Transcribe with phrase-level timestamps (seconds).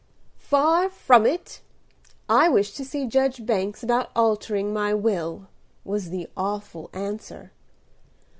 [0.39, 1.61] "Far from it.
[2.27, 5.47] I wish to see Judge Banks about altering my will,"
[5.85, 7.51] was the awful answer.